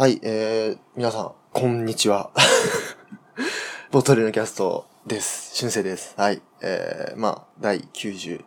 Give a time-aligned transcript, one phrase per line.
[0.00, 2.30] はい、えー、皆さん、こんにちは。
[3.92, 5.54] ボトルのキャストです。
[5.60, 6.14] 春生です。
[6.16, 6.40] はい。
[6.62, 8.42] えー、まあ、第97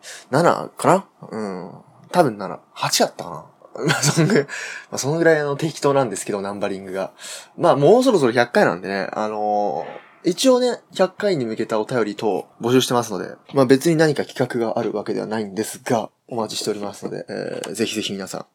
[0.74, 1.28] かな？
[1.30, 1.70] うん。
[2.10, 3.46] 多分7、8やったか
[3.76, 3.84] な？
[3.86, 4.48] まあ、そんぐらい、ま
[4.90, 7.12] あ、そのぐらいの適当なんですけど、ナンバリングが。
[7.56, 18.46] まあ、もうそろそろ100回なんでね、あのー一応ね、100回に向けたお便り等募集してますので、まあ別に何か企画があるわけではないんですが、お待ちしておりますので、えー、ぜひぜひ皆さん、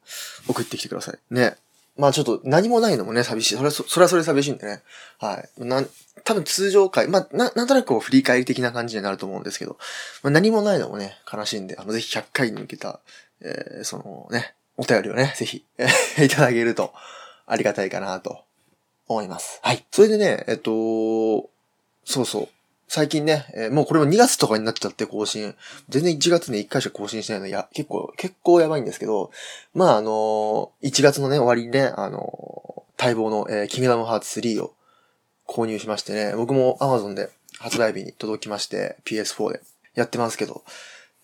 [0.49, 1.19] 送ってきてください。
[1.29, 1.55] ね。
[1.99, 3.55] まあちょっと何もないのもね、寂しい。
[3.55, 4.81] それはそ、それはそれ寂しいんでね。
[5.19, 5.65] はい。
[5.65, 5.89] なん、
[6.23, 9.77] 多分通常回、まあ、な、なんとなくこう振り返り的な感じになると思うんですけど、
[10.23, 13.01] まあ、何もないのもね、悲しいんで、あの、ぜひ100回に向けた、
[13.41, 15.87] えー、そのね、お便りをね、ぜひ、え
[16.23, 16.93] いただけると、
[17.45, 18.43] ありがたいかなと、
[19.09, 19.59] 思います。
[19.61, 19.85] はい。
[19.91, 21.49] それでね、えっと、
[22.05, 22.47] そうそう。
[22.91, 25.55] 最近ね、えーもうこれも2月とかになっちゃって更新。
[25.89, 29.29] 全然1月に1回しか更新してないの、いや、結構、結構やばいんですけど、
[29.75, 34.73] まああのー1月のね、終わりにね、あのー待望の、えー、キングダムハーツ3を
[35.47, 39.61] 購入しましてね、僕も Amazon で発売日に届きまして、PS4 で
[39.93, 40.63] やってますけど、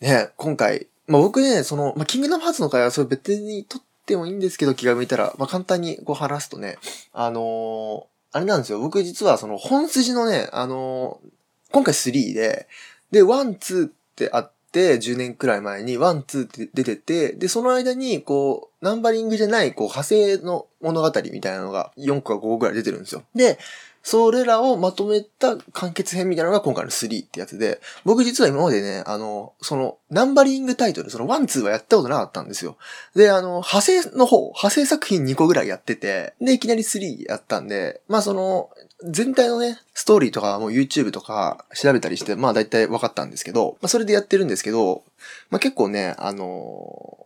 [0.02, 6.78] ね、今回、まあ僕ね、その、まあキングダムハーツの回はそれ別に撮ってもいいんですけど、気が向いたら、まあ簡単にこう話すとね、
[7.12, 11.30] あのあれなんですよ、僕実はその本筋のね、あのー
[11.76, 12.70] 今回3で、
[13.12, 23.24] で、1、2ってあって、10年くらい前に1、2って出てて、で、その間に、こう、ナンバリングじゃない、こう、派生の物語みたいなのが4個か5個くらい出てるんですよ。
[23.36, 23.60] で、
[24.04, 32.78] それらをまとめた完結編みたいなのが今回の3ってやつで、僕実は今までね、あの、その、ナンバリングタイトル、その1、2はやったことなかったんですよ。
[33.16, 38.70] で、あの、派生の方、派生作品2個ぐらいやってて、で、いきなり3やったんで、まあその、
[39.08, 45.04] 全体のね、ストーリーとかも YouTube とか調べたりして、まあ大体分かったんですけど、まあそれでやってるんですけど、
[45.50, 47.26] まあ結構ね、あのー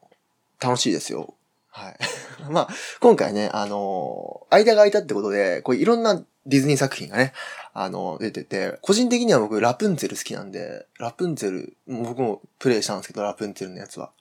[0.61, 1.35] 楽しいですよ。
[1.69, 1.97] はい。
[2.51, 2.69] まあ、
[2.99, 7.33] 今回ね、あのー間が空いたってことで、こういろんなディズニー作品がね、
[7.73, 14.11] あの出てて、個人的には僕ラプンツェル好きなんで、ラプンツェル、僕もプレイしたんですけど、ラプンツェルのやつは。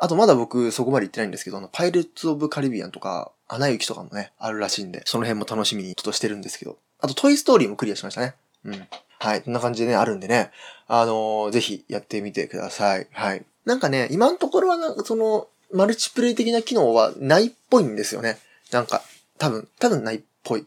[0.00, 6.78] あとまだ僕そこまで行ってないんですけど、あの、パイレーツ・オブ・カリビアンとか、アナ雪とかもね、あるらしいんで、その辺も楽しみにちょっとしてるんですけど。
[7.00, 8.34] あと、トイ・ストーリーもクリアしましたね。
[8.64, 8.88] うん。
[9.18, 9.42] はい。
[9.42, 10.50] こんな感じでね、あるんでね。
[10.86, 13.06] あのーぜひやってみてください。
[13.12, 13.44] はい。
[13.64, 18.38] なんかね、今のところはなんかその、マルチプレイ的な機能はないっぽいんですよね。
[18.72, 19.02] なんか、
[19.38, 20.66] 多分、多分ないっぽい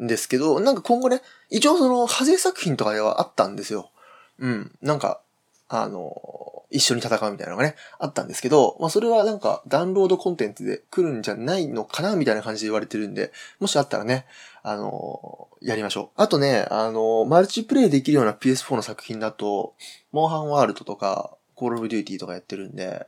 [0.00, 3.90] んですけど、なんか今後ね、一応その、派生作品とかではあったんですよ。
[4.38, 4.72] うん。
[4.80, 5.20] なんか、
[5.68, 14.26] あのー一緒に戦うみたいなのがね、あったんですけど、まあそれはなんかダウンロードコンテンツで来るんじゃないのかなみたいな感じで言われてるんで、もしあったらね、
[14.62, 16.22] あのーやりましょう。
[16.22, 19.74] あとね、あのーマルチプレイできるような PS4 の作品だと、
[20.12, 23.06] モンハンワールドとか、コールオブデューティーとかやってるんで、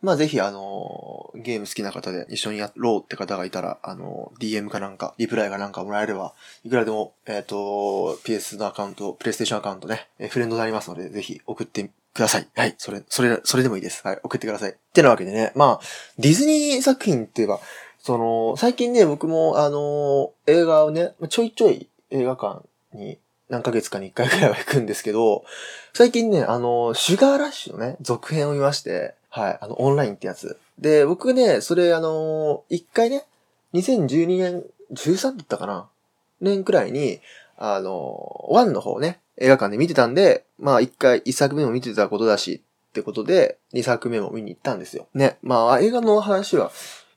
[0.00, 12.48] まあぜひあのーゲーム好きな方で一緒にやろうって方がいたら、あのー DM かなんか、リプライかなんかもらえれば、いくらでも、えっ、と、PS のアカウント、プレイステーションアカウントね、えフレンドになりますので、ぜひ送ってください。
[12.54, 12.74] はい。
[12.78, 14.06] それ、それ、それでもいいです。
[14.06, 14.20] はい。
[14.22, 14.72] 送ってください。
[14.72, 15.86] ってなわけでね、まあ、
[16.18, 17.60] ディズニー作品って言えば、
[17.98, 22.62] その、最近ね、僕も、あのー映画をね、ちょいちょい映画館
[22.92, 23.18] に
[23.48, 25.44] 何ヶ月かに一回くらいは行くんですけど、
[25.94, 30.58] 最近ね、あのーシュガーラッシュのね、続編を見まして、はい、あの、オンラインってやつ。
[30.78, 33.24] で、僕ね、それ、あのー一回ね、
[33.74, 35.88] 2012年、13だったかな？
[36.40, 37.20] 年くらいに、
[37.58, 45.08] あのー、1の方ね、映画館で見てたんで、まあ一回、一作目も見てたことだし、ってことで、二作目も見に行ったんですよ。
[45.14, 45.38] ね。
[45.42, 46.70] まあ映画の話は、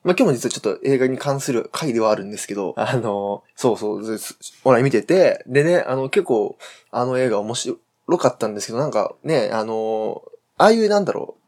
[0.03, 6.57] まあ今日も実はちょっと映画に関する回ではあるんですけど、あの、そうそう、ですオンライン見てて、でね、あの結構、
[6.91, 7.77] あの映画面白
[8.17, 10.23] かったんですけど、なんかね、あの、
[10.57, 11.40] ああいうなんだろう、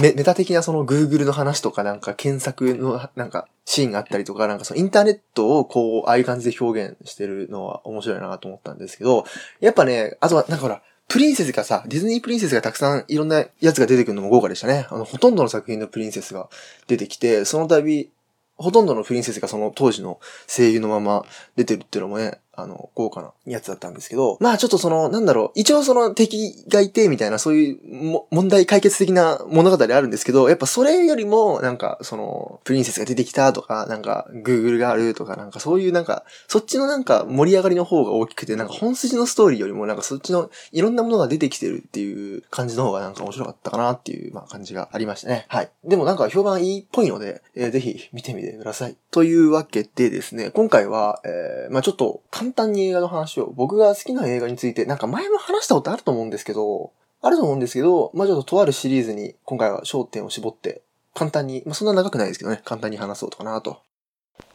[0.00, 9.24] メメタ的なその Google の話とかなんか検索のなんかシーンがあったりとか、なんかそのインターネットをこう、ああいう感じで表現してるのは面白いなと思ったんですけど、
[9.60, 14.86] やっぱね、あとはなんかほら、プリンセスがさ、ディズニープリンセスがたくさんいろんなやつが出てくるのも豪華でしたね。
[14.90, 16.48] あの、ほとんどの作品のプリンセスが
[16.86, 18.10] 出てきて、その度、
[18.56, 21.24] ほとんどのプリンセスがその当時の声優のまま
[21.56, 45.46] 出てるっていうのもね、あの、豪華なやつだったんですけど、まあちょっとその、なんだろう、一応その敵がいてみたいな、そういうも問題解決的な物語あるんですけど、やっぱそれよりも、なんかその、プリンセスが出てきたとか、なんか、Google があるとか、なんかそういうなんか、そっちのなんか盛り上がりの方が大きくて、なんか本筋のストーリーよりもなんかそっちのいろんなものが出てきてるっていう感じの方がなんか面白かったかなっていう、まあ感じがありましたね。
[45.48, 45.70] はい。
[45.84, 48.96] でもなんか評判いいっぽいので、えーぜひ見てみてください。
[49.10, 60.82] というわけでですね、今回は、えーまあちょっと簡単に映画の話を、僕が好きな映画について、なんか前も話したことあると思うんですけど、あると思うんですけど、まあちょっととあるシリーズに今回は焦点を絞って、
[61.14, 63.80] 簡単に、まあそんな長くないですけどね、簡単に話そうとかなと。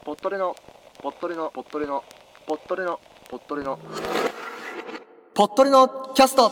[0.04, 0.54] ポットレの
[1.02, 2.04] ぽっとりの、ぽっとりの、
[2.46, 3.00] ぽっとりの、
[3.30, 3.80] ぽっとりの、
[5.34, 6.52] ぽっとりのキャスト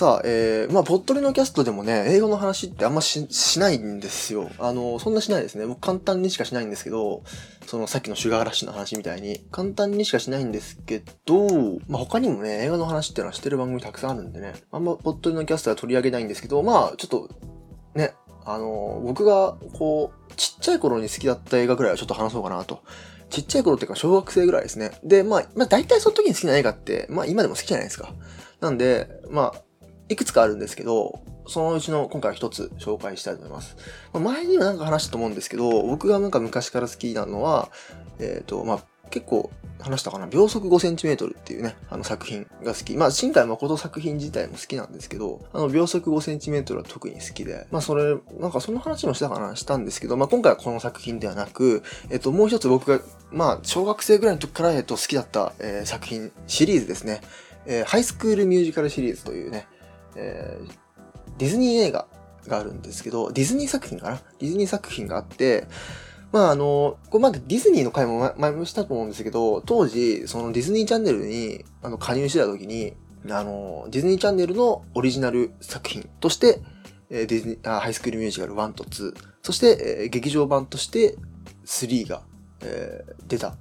[0.00, 4.50] さあ、えー、まあ、ぽっとりのキャストでもね、英語の話ってあんまし、しないんですよ。
[4.58, 5.66] あの、そんなしないですね。
[5.66, 7.22] もう簡単にしかしないんですけど、
[7.66, 11.46] そのさっきのシュガーラッシュの話みたいに、簡単にしかしないんですけど、
[11.86, 17.28] まあ、他にもね、映画の話っていうのはしてる番組たくさんあるんでね、あんまぽっとりのキャストは取り上げないんですけど、まあ、ちょっと、
[17.94, 18.14] ね、
[18.46, 22.80] あの、僕が、こう、ちっちゃい頃に好きだった映画ぐらいはちょっと話そうかなと。
[23.28, 24.92] ちっちゃい頃っていうか小学生ぐらいですね。
[25.04, 28.14] で、まあ、まあ大体その時に好きな映画って、まあ今でも好きじゃないですか。
[28.60, 29.62] なんで、まあ、
[30.10, 33.76] いくつかあるんですけど、そのうちの今回は一つ紹介したいと思います。
[34.12, 37.70] 前にもなんか話したと思うんですけど、僕がなんか昔から好きなのは、
[38.18, 42.96] えっ、と、まあ結構話したかな、秒速 5cm っていうね、あの作品が好き。
[42.96, 57.20] まあ、新海誠作品自体も好きなんですけど、あの、秒速 5cm は特に好きで、まあ、それ、なんかその話もしたかな、したんですけど、まあ、今回はこの作品ではなく、えっと、もう一つ僕が、まあ、小学生ぐらいの時から、えっと、好きだった、えー作品、シリーズですね。
[57.66, 59.66] えーハイスクールミュージカルシリーズというね、
[60.16, 60.72] えー
[61.38, 62.06] ディズニー映画
[62.48, 64.20] があるんですけど、ディズニー作品かな？
[64.38, 65.66] ディズニー作品があって、
[66.32, 72.92] まああの、これまだディズニーの回も前もしたと思うんですけど、当時、そのディズニーチャンネルにあの加入してた時に、
[73.30, 76.60] あの、ディズニーチャンネルのオリジナル作品として、
[77.08, 81.16] えーディズニー、あハイスクールミュージカル1と2、そして、えー劇場版として
[81.64, 82.22] 3が、
[82.60, 83.56] えー出た。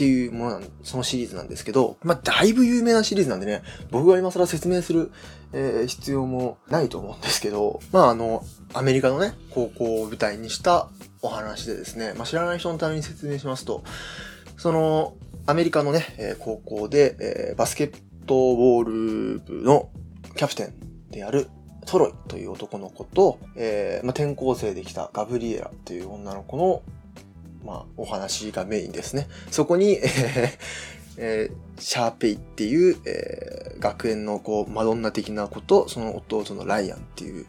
[0.00, 5.12] っていうもの、そのシリーズなんですけど、まあ、だいぶ有名なシリーズなんでね、僕が今更説明する、
[5.52, 8.42] えー必要もないと思うんですけど、まあ、あの、
[8.72, 10.88] アメリカのね、高校を舞台にした
[11.20, 13.84] お話でですね、まあ、知らない人のために説明しますと、
[14.56, 15.12] その、
[15.44, 17.92] アメリカのね、え高校で、えーバスケッ
[18.26, 19.90] トボール部の
[20.34, 21.48] キャプテンである
[21.84, 26.82] トロイという男の子と、えーまあ、転校生できたガブリエラという女の子の、
[27.64, 29.28] まあ、お話がメインですね。
[29.50, 30.50] そこに、えー
[31.18, 37.46] えーシャーペイっていう、えー学園のこう、マドンナ的な子と、その弟のライアンっていう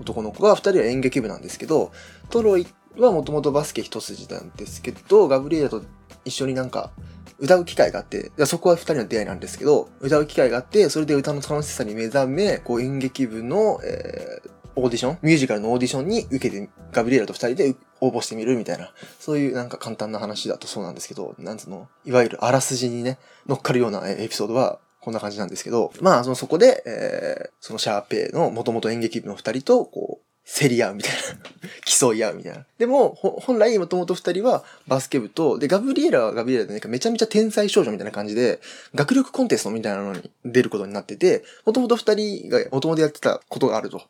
[0.00, 1.92] 男の子が、二人は演劇部なんですけど、
[2.30, 2.66] トロイ
[2.98, 5.82] はもともとバスケ一筋なんですけど、ガブリエラと
[6.24, 6.92] 一緒になんか、
[7.38, 30.13] 歌う機会があって、でそこは二人の出会いなんですけど、歌う機会があって、それで歌の楽しさに目覚め、こう演劇部の、えーオーディションミュージカルのオーディションに受けて、ガブリエラと二人で応募してみるみたいな、そういうなんか簡単な話だとそうなんですけど、なんつうの、いわゆるあらすじにね、乗っかるようなエピソードは、こんな感じなんですけど、まあ、そのそこで、えーそのシャーペイの元々演劇部の二人と、こう、
[30.46, 31.18] 競り合うみたいな。
[31.84, 32.66] 競い合うみたいな。
[32.78, 38.60] でも、本来、もともと二人はバスケ部と、で、ガブリエラはガブリエラでなんかめちゃめちゃ天才少女みたいな感じで、
[38.94, 44.02] 学力コンテストみたいなのに出ることになってて、もともと二人がもともとやってたことがあると。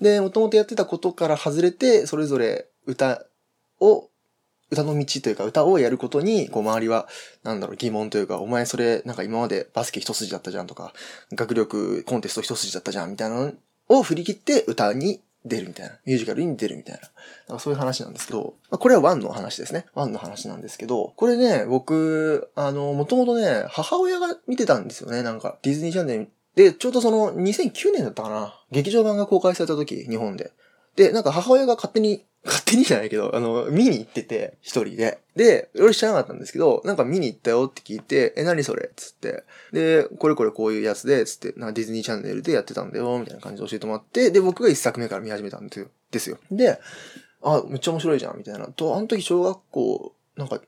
[0.00, 3.24] で、もともとやってたことから外れて、それぞれ歌
[3.80, 4.08] を、
[4.68, 7.06] 歌の道というか歌をやることに、こう周りは、
[7.44, 10.92] なんだろう、疑問というか、お前それ、なんか今までバスケ一筋だったじゃんとか、
[11.32, 13.52] 学力コンテスト一筋だったじゃんみたいなの
[13.88, 15.98] を振り切って歌に出るみたいな。
[16.04, 17.00] ミュージカルに出るみたいな。
[17.48, 19.86] なんかそういう話なんですけど、まあ、これはワンの話ですね。
[19.94, 25.22] ワンの話なんですけど、これね、僕、あの、もともとね、母親が見てたんですよね。
[25.22, 28.60] なんか、ディズニーチャンネルで、ちょうどその2009年だったかな。
[28.70, 30.52] 劇場版が公開された時、日本で。
[30.96, 35.18] で、なんか母親が勝手に、 勝手にじゃないけど、あの、見に行ってて、一人で。
[35.34, 38.90] で、俺知らなかったんですけど、なんか見に行ったよって聞いて、え、何それ？
[38.94, 39.42] つって。
[39.72, 45.86] で、これこれこういうやつで、つって、なんかディズニーチャンネルでやってたんだよ、みたいな感じで教えてもらって、で、僕が一作目から見始めたんですよ。
[46.12, 46.38] ですよ。
[46.52, 46.78] で、
[47.42, 48.66] あ、めっちゃ面白いじゃん、みたいな。
[48.68, 50.60] と、あの時小学校、なんか、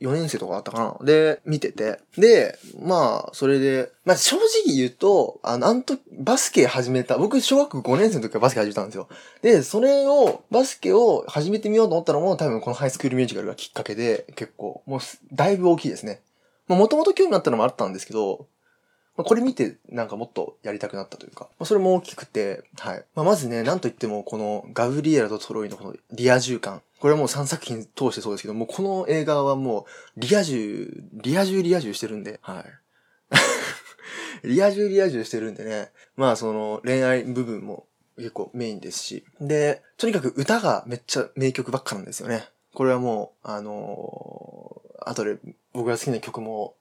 [0.00, 1.04] 4年生とかだったかな？
[1.04, 2.00] で、見てて。
[2.16, 9.08] で、まあ、それで、まあ正直言うと、あの、あの時、バスケ始めた、僕小学5年生の時からバスケ始めたんですよ。
[9.42, 15.00] で、それを、バスケを始めてみようと思ったのも、多分このハイスクールミュージカルがきっかけで、結構、もう、
[15.32, 16.20] だいぶ大きいですね。
[16.68, 18.46] まあ、もともと興味あったのもあったんですけど、
[19.18, 23.04] まあ、これ見てなんかもっとやりたくなったというか、まあ、それも大きくて、はい。
[23.16, 26.82] まあ、まずね、なんといってもこのガブリエラとトロイのこのリア充感。
[27.00, 32.64] これはもう3作品通してそうですけど、もうこの映画はもうリア充、リア充リア充してるんで、はい。
[34.46, 35.90] リア充リア充してるんでね。
[36.14, 37.86] まあその恋愛部分も
[38.18, 39.24] 結構メインですし。
[39.40, 42.48] で、とにかく歌がめっちゃ名曲ばっかなんですよね。
[42.72, 45.38] これはもう、あのー、後で
[45.72, 46.76] 僕が好きな曲も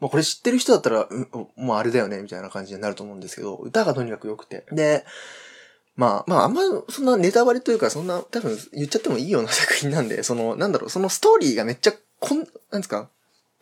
[0.00, 4.66] まあこれ知ってる人だったら、うもうあれだよね、みたいな感じになると思うんですけど、歌がとにかく良くて。
[4.72, 5.04] で、
[5.96, 12.46] まあ、まあ、あんま、そんなネタバレというか、そんな、多分言っちゃってもいいような作品なんで、その、なんだろう、そのストーリーがめっちゃ、こん、なん
[12.78, 13.08] ですか、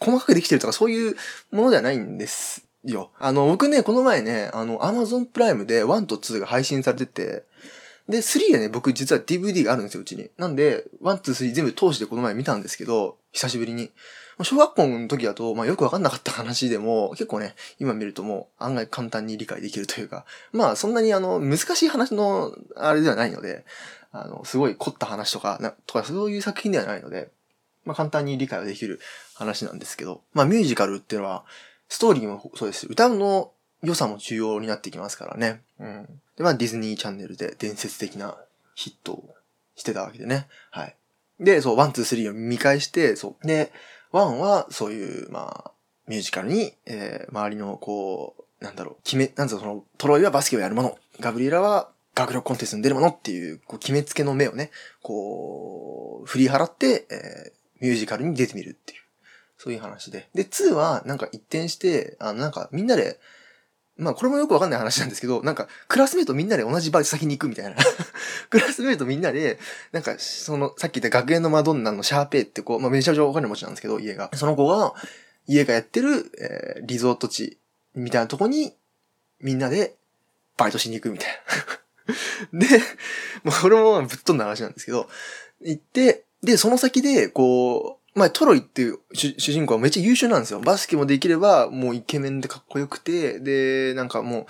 [0.01, 1.17] 細かくできてるとか、そういう
[1.51, 3.11] ものではないんですよ。
[3.19, 7.45] あの、僕ね、この前ね、あの、アマゾンプライムで1と2が配信されてて、
[8.09, 10.31] で、3はね、僕実は DVD があるんですよ、うちに。
[10.39, 13.91] なんで、1、2、3全部通してこの前見たんですけど、久しぶりに。
[14.43, 23.65] 小学校の時だと、まあよくわかんなかった話でも、結構ね、今見るともう案外簡単に理解できるというか、まあそんなにあの、難しい話の、あれではないので、
[24.11, 27.31] あの、すごい凝った話とか、なとかそういう作品ではないので、
[27.85, 29.01] まあ簡単に理解はできる
[29.35, 31.45] 話なんですけど、まあミュージカルっていうのは、
[31.89, 32.87] ストーリーもそうです。
[32.87, 35.63] 歌の良さも重要になってきますからね。
[35.79, 36.07] うん。
[36.37, 38.37] で、まあディズニーチャンネルで伝説的な
[38.75, 39.35] ヒットを
[39.77, 40.47] してたわけでね。
[40.71, 40.97] はい。
[41.41, 43.47] で、そう、ワン、ツー、スリーを見返して、そう。
[43.47, 43.73] で、
[44.13, 45.73] ワンはそういう、まあ、
[46.07, 53.09] ミュージカルに、えー、周りのこう、なんだろう、決め、なんぞその、トロイはバスケをやるもの、ガブリエラは学力コンテストに出るもの。
[53.09, 54.71] っていう、こう、決めつけの目をね、
[55.03, 59.01] こう、振り払って、えー、ミュージカルに出てみるっていう、
[59.57, 60.29] そういう話で。
[60.35, 63.19] で、2はなんか一転して、あの、なんかみんなで、
[64.03, 67.77] まあこれもよくわかんない話なんですけど、なんかクラスメイトみんなで同じバイト先に行くみたいな。
[68.51, 69.59] クラスメイトみんなで、
[69.93, 74.31] なんかそのさっき言った学園のマドンナのシャーペイって子、まあめちゃめちゃお金持ちなんですけど、家が。
[74.35, 74.95] その子が、
[75.47, 77.59] 家がやってる、えー、リゾート地
[77.95, 78.75] みたいなとこに
[79.41, 79.95] みんなで
[80.57, 81.43] バイトしに行くみたい
[82.53, 82.59] な。
[82.59, 82.67] で、
[83.45, 85.09] まあこれもぶっ飛んだ話なんですけど、
[85.61, 90.61] 行って、で、その先で、こう、まあ、トロイっていう主人公はめっちゃ優秀なんですよ。
[90.61, 94.47] バスケもできれば、もうイケメンでかっこよくて、で、なんかもう、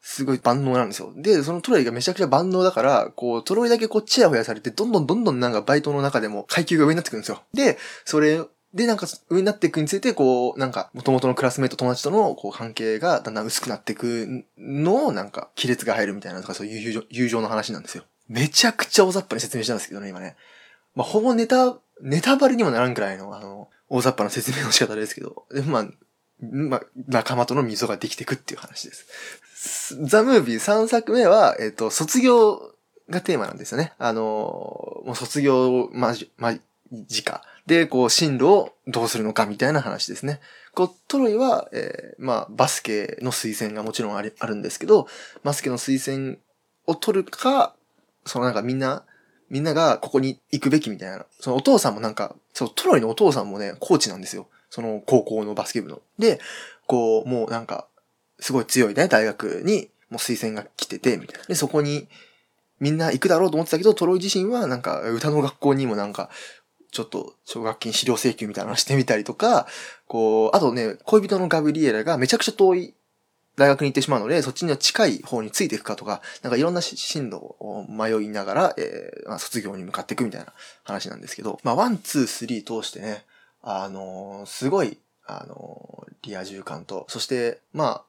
[0.00, 1.12] すごい万能なんですよ。
[1.16, 7.42] で、そのトロイがめちゃくちゃ万能だから、こう、トロイだけこう、チヤホヤされて、どんどんどんどんなんかバイトの中でも階級が上になってくるんですよ。
[7.54, 8.42] で、それ、
[8.74, 18.04] で、なんか上になっていくについて、こう、なんか、元々のクラスメイト友達との、こう、関係がだんだん薄くなっていくのを、なんか、亀裂が入るみたいなとか、そういう友情友情の話なんですよ。
[18.28, 20.36] めちゃくちゃ大雑把に説明したんですけどね、今ね。
[20.96, 25.86] まあ、ほぼネタネタバレにもならんくらいの、あの、大雑把な説明の仕方ですけど、でまあ、
[26.40, 30.04] まあ、仲間との溝ができてくっていう話です。
[30.04, 32.74] ザ・ムービー3作目は、えっ、ー、と、卒業
[33.08, 33.92] がテーマなんですよね。
[33.98, 36.14] あの、もう卒業間
[37.08, 37.42] 近。
[37.66, 40.40] で、こう、進路をどうするのかみたいな話ですね。
[40.74, 45.06] こう、トロイは、えー、まあ、バスケの推薦がもちろんあるあるんですけど、
[45.44, 46.36] バスケの推薦
[46.86, 47.74] を取るか、
[48.26, 49.04] そのなんかみんな、
[49.54, 51.24] みんながここに行くべきみたいな。
[51.38, 54.48] そのお父さんもなんか、そう、トロイのお父さんもね、コーチなんですよ。
[54.68, 56.02] その高校のバスケ部の。
[56.18, 56.40] で、
[56.88, 57.86] こう、もうなんか、
[58.40, 61.46] すごい強いね、大学に、もう推薦が来てて、みたいな。
[61.46, 62.08] で、そこに、
[62.80, 66.30] みんな行くだろうと思ってたけど、トロイ自身はなんか、歌の学校にもなんか、
[66.90, 69.68] ちょっと、奨学金資料請求みたいなのしてみたりとか、
[70.08, 72.94] こう、あとね、恋人のガブリエラがめちゃくちゃ遠い
[73.56, 83.24] 大学に行ってしまうので、そっちには近い方についていくかとか、なんかいろんな進路を迷いながら、えー、まあ、卒業に向かっていくみたいな話なんですけど、まあ、ワン、ツー、スリー通してね、
[83.62, 88.04] あのー、すごい、あのー、リア充感と、そして、まあ、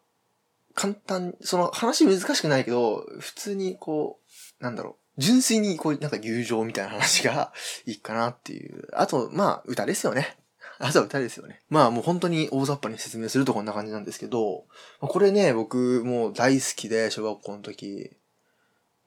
[0.73, 4.19] 簡単、その話難しくないけど、普通にこ
[4.59, 7.53] う、なんだろう、純粋にこう、なんか友情みたいな話が
[7.85, 8.87] いいかなっていう。
[8.93, 10.37] あと、まあ、歌ですよね。
[10.79, 11.62] あとは歌ですよね。
[11.70, 14.65] まあもう本当に大雑把に説明するとこんな感じなんですけど、
[15.00, 18.12] これね、僕もう大好きで、小学校の時、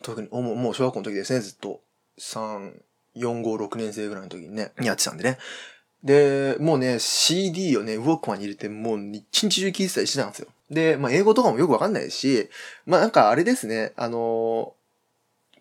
[0.02, 1.80] 特に、もう小学校の時ですね、ずっと。
[2.18, 2.72] 3、
[3.16, 5.38] 4、5、6年生ぐらいの時にね、やってたんでね。
[6.02, 10.48] で、もうね、CD をね、ウォークマンに入れて、もう一日中聴いてたりしてたんですよ。
[10.70, 12.48] で、まあ英語とかもよくわかんないし、
[12.86, 14.74] まあなんかあれですね、あの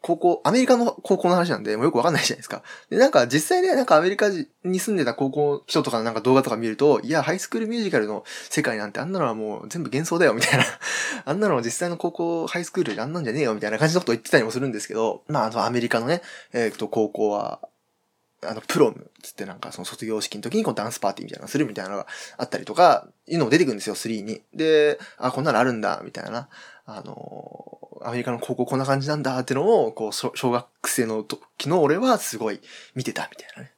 [0.02, 2.64] 高校、アメリカの高校の話なんで、もうよくわかんないじゃないですか。
[2.90, 4.30] で、なんか実際ね、なんかアメリカ
[4.64, 10.66] に住んでた高校人とかのなんか動画とか見ると、いや、ハイスクールミュージカルの世界なんてあんなのはもう全部幻想だよ、みたいな。
[11.26, 16.22] あんなの実際の高校、ハイスクールであんなんじゃねえよ、みたいな感じのことを言ってたりもするんですけど、まあ、あの、アメリカのね、
[16.54, 17.60] えっ、と、高校は、
[18.46, 24.42] あの、プロムつってなんかその卒業式の時にこうダンスパーティーみたいなのするみたいなのがあったりとか、いうのも出てくるんですよ、3に。
[24.54, 26.48] で、あ、こんなのあるんだ、みたいな。
[26.88, 32.62] あの、アメリカの高校こんな感じなんだってのを、こう、小学生の時の俺はすごい
[32.96, 33.72] 見てたみたいなね、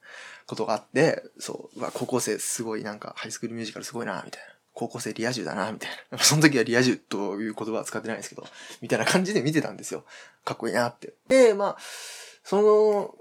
[0.46, 4.54] ことがあって、そう、うわ高校生すごいなんかハイスクールミュージカルすごいな、みたいな。
[4.74, 6.18] 高校生リア充だな、みたいな。
[6.22, 8.46] その時はリア充という言葉は使ってないですけど、
[8.80, 10.04] みたいな感じで見てたんですよ。
[10.44, 11.14] かっこいいなって。
[11.26, 11.76] で、まあ、
[12.44, 13.14] その、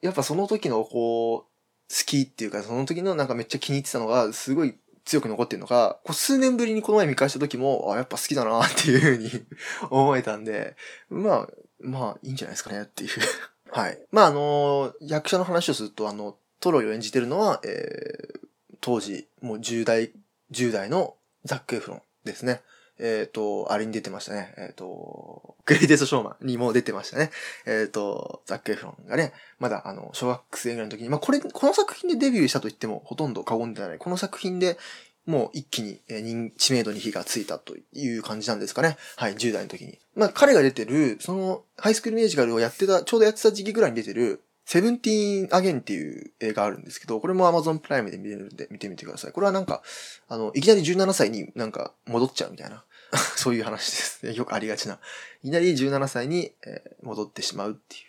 [0.00, 1.56] やっぱその時のこう、
[1.88, 4.76] 好きっていうか、その時のなんかめっちゃ気に入ってたのが、すごい
[5.06, 9.30] 強く残ってるのが、こう数年ぶりにこの前見返した時も、あ、やっぱ好きだなっていうふうに
[9.88, 10.76] 思えたんで、
[11.08, 11.48] まあ、
[11.80, 13.10] まあ、いいんじゃないですかねっていう
[13.70, 13.98] はい。
[14.10, 18.40] まあ、あの、役者の話をすると、あの、トロイを演じてるのは、えー、
[18.80, 20.12] 当時、もう10代、
[20.50, 22.62] 10代のザック・エフロンですね。
[22.98, 24.54] えっ、ー、と、あれに出てましたね。
[24.56, 27.30] えっ、ー、と、グレイテストショーマンにも出てましたね。
[27.66, 33.98] えっ、ー、と、ザック・エフロンがね、まだあの、小学生ぐらいの時に、まあ、これ、この作品でデビューしたと言ってもほとんど過言ではない。
[33.98, 34.78] この作品で
[35.26, 38.96] もう一気に、えー、知名度に火がついたという感じなんですかね。
[39.16, 39.98] はい、10代の時に。
[40.14, 49.32] まあ、彼が出てる、その、ハイスクールミュージカルをやってた、ちょうどやってた時期ぐらいに出てる、セブンティーンアゲンっていう映画あるんですけど、これも Amazon プライムで見れるんで見てみてください。
[49.32, 49.80] これはなんか、
[50.28, 52.84] あの、いきなり17歳になんか戻っちゃうみたいな。
[53.36, 54.26] そういう話です。
[54.26, 54.98] よくありがちな。
[55.44, 58.02] いきなり17歳に、え、戻ってしまうっていう、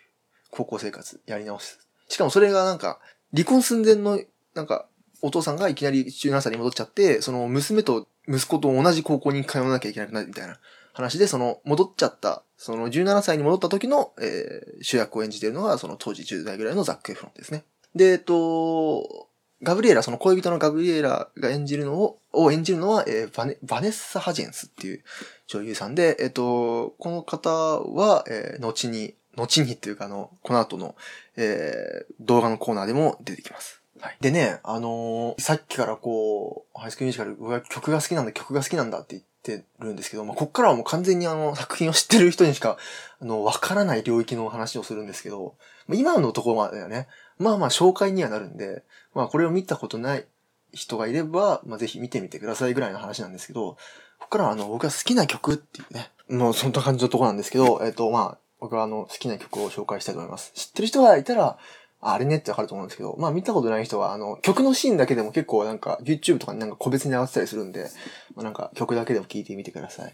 [0.50, 1.80] 高校生活やり直す。
[2.10, 3.00] しかもそれがなんか、
[3.34, 4.20] 離婚寸前の、
[4.56, 4.88] なんか、
[5.22, 10.60] お父さんがいきなり17歳に戻っちゃって、その娘と息子と同じ高校に通わなきゃいけなくなるみたいな
[10.94, 17.64] 話で、その戻っちゃった、その17歳に戻った時の、えー、主役を演じているのが、その当時10代ぐらいのザック・エフロンですね。
[17.96, 19.28] で、えっと、
[19.64, 25.04] ガブリエラ、その恋人のガブリエラが演じるのを、を演じるのは、えー、バネ、バネッサ・ハジェンスっていう
[25.48, 30.96] 女優さんで、えっと、この方は、えー、後に、後にっていうかあの、この後の、
[31.36, 33.82] えー、動画のコーナーでも出てきます。
[34.00, 34.18] はい。
[34.20, 42.77] でね、あのー、さっきからこう、ハイスクールミュージカル、僕は曲が好きなんだ、曲が好きなんだって言っててるんですけど、まあ、こっからはもう完全にあの、作品を知ってる人にしか、
[43.22, 45.56] あの、わからない領域の話をするんですけど、
[45.89, 47.08] 今のところまではね、
[47.39, 50.25] まあまあ紹介にはなるんで、まあこれを見たことない
[50.74, 53.77] 人がいれば、まあぜひ見てみてくださいぐらいの話なんですけど、
[54.19, 60.52] ここからはあの、僕が好きな曲っていうね、もうそんな感じのとこなんですけど、えっ、ー、と、まあ、僕はあの、好きな曲を紹介したいと思います。
[60.54, 61.58] 知ってる人がいたら、
[61.99, 67.89] あれねってわかると思うんですけど、まあ見たことない人は、あの、曲のシーンだけでも結構なんか YouTube とかになんか個別に合わせたりするんで、
[68.36, 70.13] まあなんか曲だけでも聴いてみてください。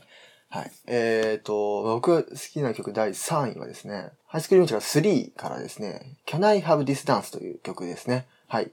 [0.50, 0.72] はい。
[0.86, 8.28] えっ、ー、と、僕好きな曲第3位はですね、ハイスクリームチャー3からですね、Can I Have This Dance という曲ですね。
[8.48, 8.72] はい。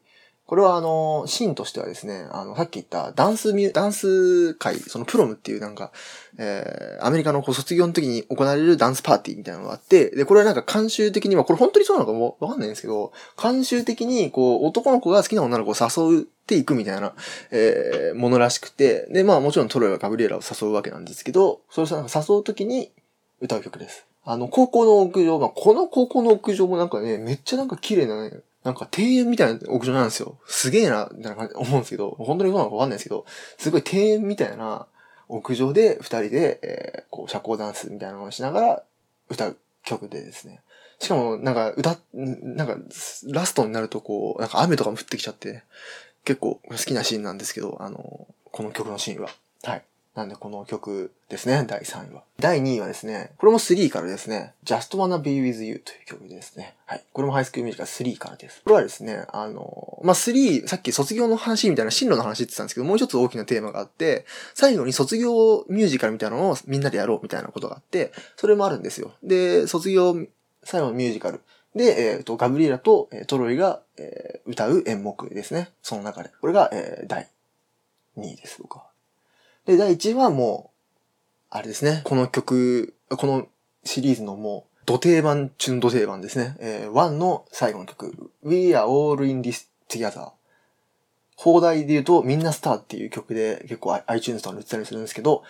[0.51, 5.93] これはあの、シーンとしてはですね、あの、さっき言ったダンスミュ、ダンス会、そのプロムっていうなんか、
[6.39, 17.13] えー、アメリカのこう卒業の時に行われるダンスパーティーみたいなのがあって、で、これはなんか慣習的には、これ本当にそうなのかもわかんないんですけど、慣習的にこう、男の子が好きな女の子を誘っていくみたいな、
[17.53, 22.91] えー、ものらしくて、で、まあもちろんトロイはガブリエラを誘うわけなんですけど、それをなんか誘う時に
[23.41, 24.05] 歌う曲です。
[24.25, 30.39] あの、高校の屋上、まあ、この高校の屋上もなんかね、めっちゃなんか綺麗なね、なんか庭園みたいな屋上なんですよ。
[30.47, 33.25] すげえな、みたいな感じ思うんですけど、本当にどうなのかわかんないですけど、
[33.59, 34.87] すごい庭園みたいな
[35.29, 38.83] 屋上で二人で、えー、こう、社交ダンスみたいなのをしながら
[39.29, 40.61] 歌う曲でですね。
[40.99, 42.77] しかも、なんか、歌、なんか、
[43.29, 45.63] ラストになるとこう、なんか雨とかも降ってきちゃって、
[46.25, 49.31] 結構好きなシーンなんですけど、あの、この曲のシーンは。
[49.63, 49.85] はい。
[50.15, 52.25] なんでこの曲ですね、第3位は。
[52.41, 56.75] 第2位はですね、これも3からですね、Just Wanna Be With You という曲ですね。
[56.85, 57.05] はい。
[57.13, 58.61] これもハイスクールミュージカル3からです。
[58.65, 69.13] これはですね、あの、まあ、3、さっき卒業の話みたいな進路の話って言ってたんですけど、もう一つ大きなテーマがあって、最後に卒業ミュージカルみたいなのをみんなでやろうみたいなことがあって、それもあるんですよ。
[69.23, 70.17] で、卒業、
[70.65, 71.41] 最後のミュージカル。
[71.77, 75.71] で、えっ、ー、と、ガブリエラと、えー、トロイが、えー、歌う演目ですね。
[75.83, 76.31] その中で。
[76.41, 77.29] これが、えー、第
[78.19, 78.90] 2位です、僕は。
[79.67, 82.03] で、第1位はもう、あれですね。
[82.05, 83.47] この曲、この
[83.85, 86.57] シリーズのもう、土定番中の土定番ですね。
[86.61, 90.31] えー、1の最後の曲、We are all in this together。
[91.37, 95.43] 放題で言うと、みんなスターっていう曲で結構 iTunes とかで売ってたりするんですけど、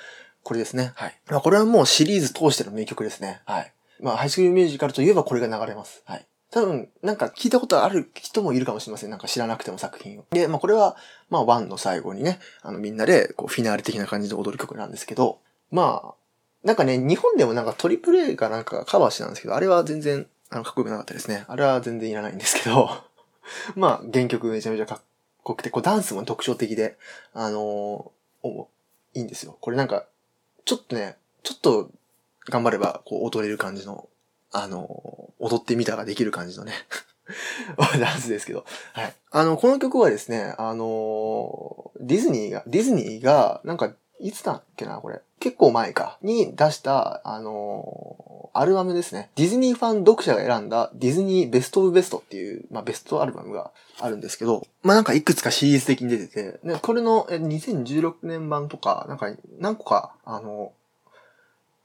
[0.42, 0.92] これですね。
[0.94, 1.18] はい。
[1.28, 3.40] まあこれはもうシリーズ通しての名曲ですね。
[3.44, 3.72] はい。
[4.00, 6.02] まあハイスクールミュージカルといえばこれが流れます。
[6.04, 6.26] はい。
[6.50, 9.10] 多分、なんか聞いたことある人もいるかもしれません。
[9.10, 10.24] なんか知らなくても作品を。
[10.30, 10.96] で、まあこれは、
[11.28, 15.38] まあ1の最後にね、あのみんなでこうフィナーレ的な感じで踊る曲なんですけど、
[15.70, 16.14] まあ、
[16.64, 21.44] なんかね、日本でもなんかトリプル A かなんかカバーしてたんですけど、あれは全然、あの、かっこよくなかったですね。
[21.48, 22.90] あれは全然いらないんですけど、
[23.76, 25.00] まあ、原曲めちゃめちゃかっ
[25.42, 26.98] こよくて、こうダンスも特徴的で、
[27.32, 28.66] あのー、
[29.14, 29.56] いいんですよ。
[29.60, 30.06] これなんか、
[30.64, 31.90] ちょっとね、ちょっと
[32.50, 34.08] 頑張れば、こう踊れる感じの
[34.52, 36.72] あの、踊ってみたができる感じのね
[37.98, 38.64] ダンスですけど。
[38.92, 39.14] はい。
[39.30, 45.20] あの、この曲はですね、あのディズニーが、ディズニーが、なんか、いつだっけな、これ。
[45.38, 46.18] 結構前か。
[46.22, 49.30] に出した、あの、アルバムですね。
[49.36, 60.72] ディズニーファン読者が選んだディズニーベストオブベストっていう、まあ、ベストアルバムがあるんですけど、まあ、なんかいくつかシリーズ的に出てて、で、これの2016年版とか、なんか何個か、あの、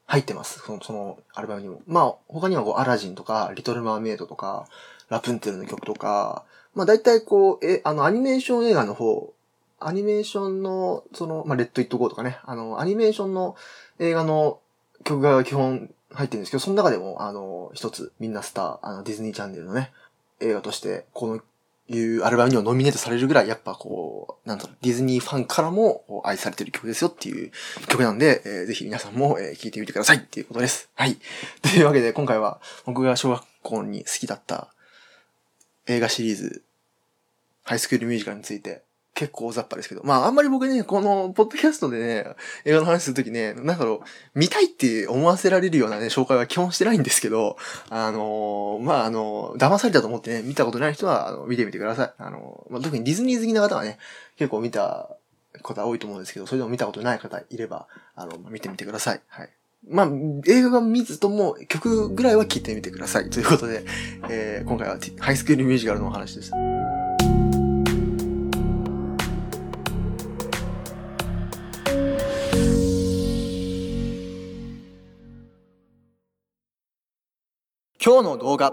[0.05, 0.59] 入ってます。
[0.59, 1.81] その、そのアルバムにも。
[1.87, 4.67] まあ、他にはこう、アラジンとか、リトルマーメイドとか、
[5.09, 9.33] ラプンツェルの曲とか、まあ大体こう、え、あの、アニメーション映画の方
[9.79, 13.55] アニメーションの、その、まあ、レッド・イット・ゴーとかね、あの、アニメーションの
[13.99, 14.59] 映画の
[15.03, 19.91] 曲が基本入ってるんですけど、その中でも、あの、一つ、みんなスター、あの、ディズニーチャンネルのね、
[20.39, 21.41] 映画として、この、
[21.87, 27.51] いうアルバムにもノミネートされるぐらい、やっぱこう、なんだろう、ディズニーファンからも愛されてる曲ですよっていう
[27.87, 30.89] 曲なんで、えー、ぜひ皆さんも、えー、いてみてくださいっていうことです。
[30.95, 31.17] はい。
[31.61, 34.73] というわけで、今回は僕が小学校に好きだった
[35.85, 36.63] 映画シリーズ、
[37.63, 38.84] ハイスクールミュージカルについて
[39.15, 40.01] 結構大雑把ですけど。
[40.03, 42.25] まあ、あんまり僕ね、この、ポッドキャストでね、
[42.65, 44.03] 映画の話するときね、なんだろ
[44.35, 47.55] う、見たいって思わせられるようなね、紹介は基本してないんですけど、
[47.89, 52.13] あのー、まあ、あのー、騙されたと思ってね、見たことない人は、あの、見てみてください。
[52.17, 53.97] あのー、まあ、特にディズニー好きな方はね、
[54.35, 55.09] 結構見た
[55.63, 59.21] 方多いと思うんですけど、それでも見たことない方いれば、あの、見てみてください。
[59.29, 59.49] はい。
[59.87, 60.09] まあ、
[60.47, 63.29] 映画が見ずとも曲ぐらいは聴いてみてください。
[63.29, 63.85] ということで、
[64.29, 67.04] えー、今回はハイスクールミュージカルのお話でした。
[78.05, 78.71] 今日の動画。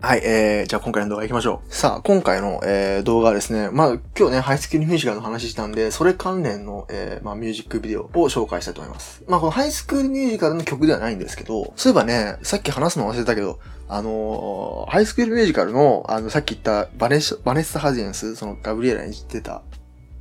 [0.00, 1.74] はい、えー、じゃあ今回の動画行きましょう。
[1.74, 9.22] さあ、今回の、えー、動画はですね、まあ今日ね、ハイスクールミュージカルの話したんで、それ関連の、えー、まあミュージックビデオを紹介したいと思います。
[9.28, 19.60] まあこのハイスクールミュージカルの曲ではないんですけど、そういえばね、さっき話すの忘れたけど、あのー、ハイスクールミュージカルの、あの、さっき言ったバネバネッサ・ハジェンス、そのガブリエラ演じてた、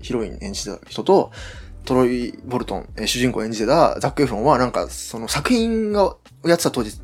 [0.01, 1.31] ヒロイン演じてた人と、
[1.85, 6.99] トロイ・ボルトン、え主人公演じてたザック・エフロンはなんかその作品がやってた当時、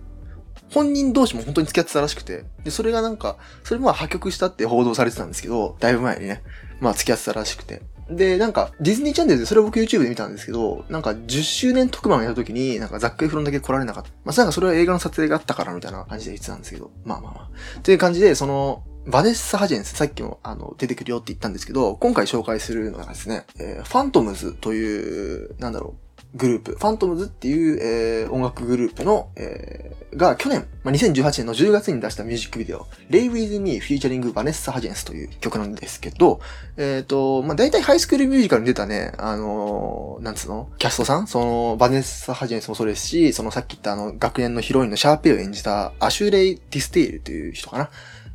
[0.72, 6.44] 本人同士も本当に付き合ってたらしくて、で、それがなんか、それも破局したって報道されてたんですけど、だいぶ前にね、
[6.80, 7.82] まあ付き合ってたらしくて。
[8.10, 14.10] で、なんか、ディズニーチャンネルで、それ僕 YouTube で見たんですけど、なんか10周年特番をやるときに、なんかザックエフロンだけ来られなかった。
[14.26, 17.82] まあ、なんかそれは映画の撮影があったからみたいな感じで言ってたんですけど、まあまあまあ。
[17.82, 36.40] という感じで、その、バネッサ・ハジェンス、さっきもあの出てくるよって言ったんですけど、今回紹介するのがですね、えー、ファントムズという、なんだろう、グループ、ファントムズっていう、えー、音楽グループの、えー、が去年、まあ、2018年の10月に出したミュージックビデオ、Lay With Me Featuring Vanessa Hudgens という曲なんですけど、
[36.78, 40.70] えっ、ー、と、まあ、大体ハイスクールミュージカルに出たね、あのー、なんつうの？
[40.78, 47.90] キャストさんその、バネッサ・ハジェンスもそうですし、そのさっき言ったあの、学園のヒロインのシャーペイを演じたアシュレイ・ティスデイルという人かな。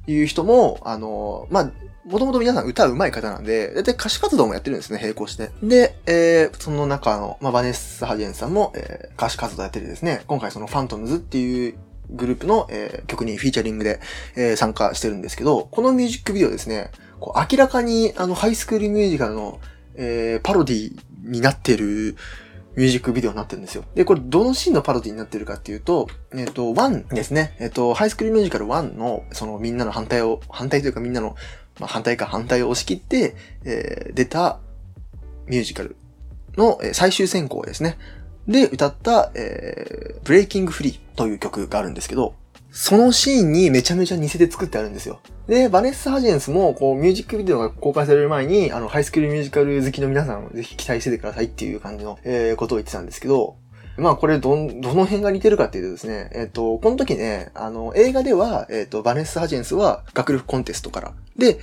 [0.07, 1.73] いう人も、あの、まあ、
[2.07, 5.51] もともと皆さん歌う上手い方なんで、だいたい歌手活動もやってるんですね、並行して。
[5.63, 11.75] で、えー、その中の、まあ、バネッサ・ハジェンさんも、えー、歌手活動やっててですね、今回その Phantoms っていう
[12.11, 14.01] グループの、えー、曲にフィーチャリングで、
[14.37, 19.61] えー、参加してるんですけど、このミュージックビデオですね、こう明らかにあのハイスクールミュージカルの、
[19.97, 20.93] えー、パロディ
[21.23, 22.17] になってる
[22.77, 23.85] ミュージックビデオになってるんですよ。
[23.95, 27.57] で、これどのシーンのパロディになってるかっていうと、えっ、ー、と、1ですね。
[27.59, 31.37] えっ、ー、と、ハイスクリールミュージカル1の、そのみんなの反対を、反対というかみんなの
[31.81, 34.61] まあ、反対か反対を押し切って、えー、出た
[35.47, 35.97] ミュージカル
[36.57, 37.99] の、え、最終選考ですね。
[38.49, 42.35] で、歌った、えー、ブレイキングフリーという曲があるんですけど、
[42.79, 45.23] そのシーンにめちゃめちゃ似せて作ってあるんですよ。
[45.47, 53.57] で、バネッサ・ハジェンスも、こう、ミュージックビデオが公開される前に、あの、ハイスクールミュージカル好きの皆さんぜひ期待しててくださいっていう感じの、えー、ことを言ってたんですけど、
[53.97, 61.15] まあこれど、どの辺が似てるかっていうとですね、えっ、と、この時ね、あの、映画では、えっ、と、バネッサ・ハジェンスは学力コンテストから。
[61.39, 61.59] で、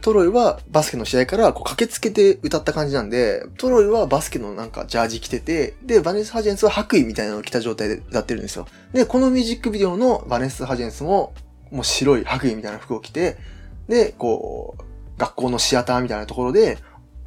[0.00, 8.66] トロイはバスケの試合からこう駆けつけて歌った感じなんで、トロイはバスケのなんかジャージ着てて、で、バネス・ハジェンスは白衣みたいなのを着た状態で歌ってるんですよ。
[8.92, 11.34] で、このミュージックビデオのバネッサ・ハジェンスも、
[11.70, 13.36] もう白い白衣みたいな服を着て、
[13.88, 14.82] で、こう、
[15.18, 16.78] 学校のシアターみたいなところで、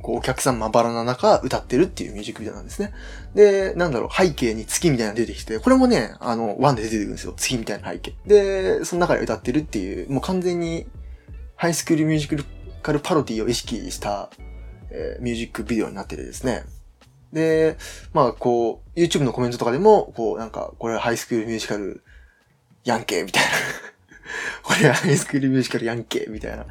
[0.01, 2.93] こう、お客さんまばらな中歌ってるっていうミュージックビデオなんですね。
[3.35, 7.33] で、なんだろう、背景に月みたいなの出てきて、これもね、あの、ワンで出てくるんですよ。
[7.35, 8.13] 月みたいな背景。
[8.25, 10.87] で、その中で歌ってるっていう、もう完全に、
[11.55, 12.45] ハイスクールミュージック
[12.81, 14.29] カルパロディを意識した、
[14.91, 16.63] えー、ミュージックビデオになっててですね。
[17.33, 17.77] で、
[18.13, 22.03] まあ、こう、YouTube のコメントとかでも、こう、なんか、これはハイスクールミュージカル
[22.83, 23.49] ヤンケーみたいな
[24.63, 26.65] これはハイスクールミュージカルヤンケーみたいな。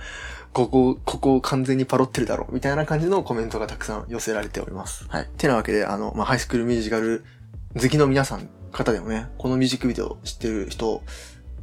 [0.53, 5.07] ここ、ここ完全にパロってるだろうみたいな感じのコメントがたくさん寄せられております。
[5.09, 5.29] はい。
[5.37, 7.25] てなわけで、あの、まあ、ハイスクールミュージカル
[7.75, 11.03] 好きの皆さん方でもね、このミュージックビデオ知ってる人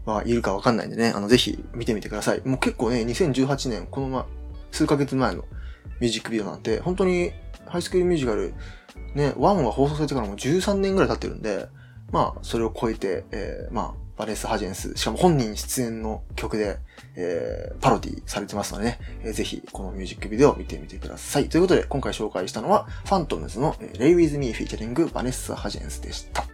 [0.06, 2.42] はいるかわかんないんでね、あの、ぜひ見てみてください。
[2.46, 4.26] もう結構ね、2018年、このま、
[4.72, 5.44] 数ヶ月前の
[6.00, 7.32] ミュージックビデオなんて、本当に
[7.66, 8.54] ハイスクールミュージカル、
[9.16, 11.68] ね、1が放送されてからもう13年ぐらい経ってるんで、
[12.12, 16.78] まあ、それを超えて、えー、まあ、バレス・ハジェンス、しかも本人出演の曲で、
[17.16, 21.50] えー、パロディされてますのでね、えー、ぜひこのミュージックビデオを見てみてください。
[21.50, 26.46] ということで、今回紹介したのは、ファントムズの、えー、Lay With Me フィーチャリングバネッサ・ハジェンスでした。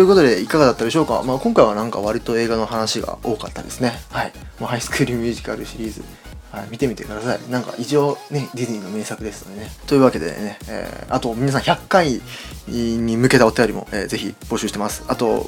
[0.00, 1.22] ということで、いかがだったでしょうか？
[1.24, 3.92] まあ今回はなんか割と映画の話が多かったですね。
[4.10, 4.32] はい。
[4.58, 6.02] まあ、ハイスクールミュージカルシリーズ
[6.50, 7.50] はい、見てみてください。
[7.50, 9.70] なんか一応ね、ディズニーの名作ですのでね。
[9.86, 12.22] というわけでね、えー、あと皆さん100回
[12.66, 15.04] に向けたお便りも、えー、ぜひ募集してます。
[15.06, 15.44] あと、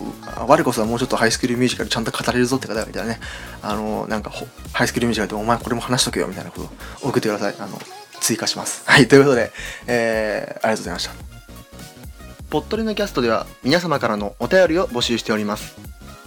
[0.47, 3.21] 我こそはもうちょっとハイスクールミュージカルちゃんと語れるぞって方がいたらね、
[3.63, 4.31] あの、なんか
[4.75, 7.55] ハイスクールミュージカルでお前これも話しとけよみたいなことを送ってください。
[7.59, 7.81] あの、
[8.21, 8.83] 追加します。
[8.85, 9.51] はい、ということで、
[9.87, 11.32] えー、ありがとうございました。
[12.53, 15.75] ポットリのキャストでは皆様からのお便りを募集しております。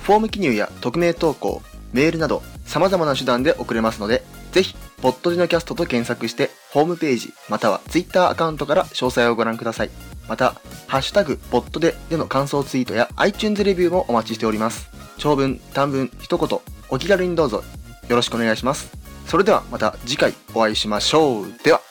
[0.02, 1.62] フォーム記入や匿名投稿、
[1.94, 9.92] メールなど様々な手段で送れますので、ぜひ、ポッドリのキャストと検索して、ホームページ、または Twitter アカウントから詳細をご覧ください。
[10.28, 10.56] また、
[10.88, 14.90] ハッシュタグ、ポッドででの感想ツイートや iTunes レビューもお待ちしております。
[15.20, 16.60] 長文、短文、一言、
[16.90, 17.64] お気軽にどうぞ
[18.08, 18.92] よろしくお願いします。
[19.28, 21.54] それではまた次回お会いしましょう。
[21.64, 21.82] では。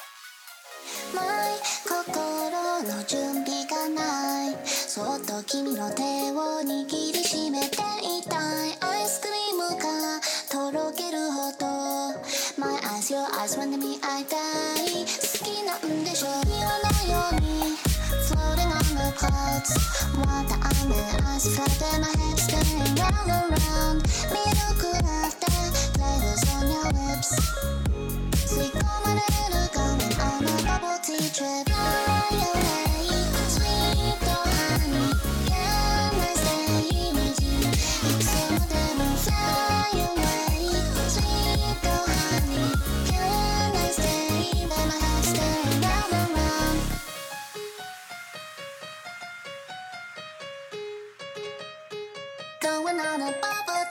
[5.35, 11.67] と君の手を握りしめていたいアイスクリームがとろけるほど
[12.57, 14.37] My eyes, your eyes んで見合いた
[14.79, 17.75] い好きなんでしょ岩のように
[18.31, 19.75] Floating on the clouds
[20.19, 25.03] また雨 Eyes flooded my head spinning round and round ミルクラ
[25.41, 25.51] テ
[25.99, 27.35] Flavors on your lips
[28.47, 32.14] 吸い込まれる Going on a bubble tea trip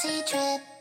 [0.04, 0.73] trip.